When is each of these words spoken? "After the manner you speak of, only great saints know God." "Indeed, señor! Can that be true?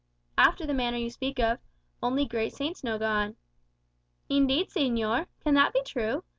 "After 0.39 0.65
the 0.65 0.73
manner 0.73 0.97
you 0.97 1.11
speak 1.11 1.37
of, 1.37 1.59
only 2.01 2.25
great 2.25 2.53
saints 2.55 2.83
know 2.83 2.97
God." 2.97 3.35
"Indeed, 4.29 4.69
señor! 4.69 5.27
Can 5.43 5.53
that 5.53 5.73
be 5.73 5.83
true? 5.83 6.23